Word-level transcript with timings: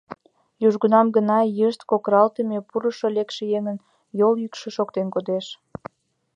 Южгунам 0.67 1.07
гына 1.15 1.39
йышт 1.59 1.81
кокыралтыме, 1.89 2.57
пурышо-лекше 2.69 3.43
еҥын 3.57 3.77
йол 4.19 4.33
йӱкшӧ 4.43 4.69
шоктен 4.75 5.07
кодеш. 5.15 5.45